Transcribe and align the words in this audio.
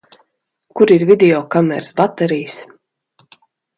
Kur 0.79 0.93
ir 0.95 1.05
videokameras 1.09 1.93
baterijas? 2.03 2.59